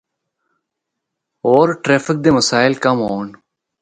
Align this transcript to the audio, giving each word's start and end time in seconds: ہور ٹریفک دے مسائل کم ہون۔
ہور 1.43 1.67
ٹریفک 1.83 2.17
دے 2.23 2.29
مسائل 2.37 2.73
کم 2.83 2.97
ہون۔ 3.07 3.27